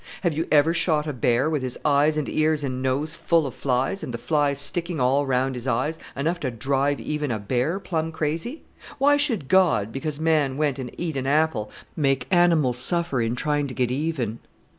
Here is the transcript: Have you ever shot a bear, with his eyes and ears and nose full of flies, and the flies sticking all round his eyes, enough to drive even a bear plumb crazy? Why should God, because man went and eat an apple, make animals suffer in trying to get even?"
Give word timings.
Have 0.21 0.33
you 0.33 0.47
ever 0.51 0.73
shot 0.73 1.05
a 1.05 1.13
bear, 1.13 1.47
with 1.47 1.61
his 1.61 1.77
eyes 1.85 2.17
and 2.17 2.27
ears 2.27 2.63
and 2.63 2.81
nose 2.81 3.13
full 3.15 3.45
of 3.45 3.53
flies, 3.53 4.01
and 4.03 4.11
the 4.11 4.17
flies 4.17 4.57
sticking 4.59 4.99
all 4.99 5.27
round 5.27 5.53
his 5.53 5.67
eyes, 5.67 5.99
enough 6.17 6.39
to 6.39 6.49
drive 6.49 6.99
even 6.99 7.29
a 7.29 7.37
bear 7.37 7.79
plumb 7.79 8.11
crazy? 8.11 8.63
Why 8.97 9.15
should 9.17 9.47
God, 9.47 9.91
because 9.91 10.19
man 10.19 10.57
went 10.57 10.79
and 10.79 10.89
eat 10.97 11.15
an 11.17 11.27
apple, 11.27 11.69
make 11.95 12.25
animals 12.31 12.79
suffer 12.79 13.21
in 13.21 13.35
trying 13.35 13.67
to 13.67 13.75
get 13.75 13.91
even?" 13.91 14.39